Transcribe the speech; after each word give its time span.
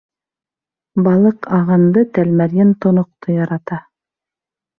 Балыҡ 1.07 1.45
ағынды, 1.57 2.03
тәлмәрйен 2.17 2.73
тоноҡто 2.87 3.37
ярата. 3.37 3.81